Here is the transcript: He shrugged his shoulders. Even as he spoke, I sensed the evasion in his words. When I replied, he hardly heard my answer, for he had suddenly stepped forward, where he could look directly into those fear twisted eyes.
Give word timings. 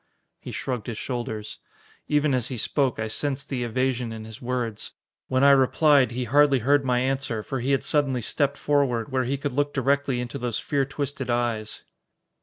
He 0.39 0.49
shrugged 0.51 0.87
his 0.87 0.97
shoulders. 0.97 1.59
Even 2.07 2.33
as 2.33 2.47
he 2.47 2.57
spoke, 2.57 2.97
I 2.97 3.05
sensed 3.07 3.49
the 3.49 3.63
evasion 3.63 4.11
in 4.11 4.25
his 4.25 4.41
words. 4.41 4.93
When 5.27 5.43
I 5.43 5.51
replied, 5.51 6.09
he 6.09 6.23
hardly 6.23 6.57
heard 6.65 6.83
my 6.83 6.97
answer, 7.01 7.43
for 7.43 7.59
he 7.59 7.69
had 7.69 7.83
suddenly 7.83 8.21
stepped 8.21 8.57
forward, 8.57 9.11
where 9.11 9.25
he 9.25 9.37
could 9.37 9.51
look 9.51 9.75
directly 9.75 10.19
into 10.19 10.39
those 10.39 10.57
fear 10.57 10.85
twisted 10.85 11.29
eyes. 11.29 11.83